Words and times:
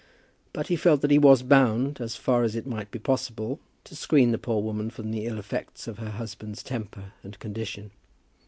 But 0.51 0.65
he 0.69 0.75
felt 0.77 1.01
that 1.01 1.11
he 1.11 1.19
was 1.19 1.43
bound, 1.43 2.01
as 2.01 2.15
far 2.15 2.41
as 2.41 2.55
it 2.55 2.65
might 2.65 2.89
be 2.89 2.97
possible, 2.97 3.59
to 3.83 3.95
screen 3.95 4.31
the 4.31 4.39
poor 4.39 4.59
woman 4.63 4.89
from 4.89 5.11
the 5.11 5.27
ill 5.27 5.37
effects 5.37 5.87
of 5.87 5.99
her 5.99 6.09
husband's 6.09 6.63
temper 6.63 7.13
and 7.23 7.37
condition. 7.37 7.91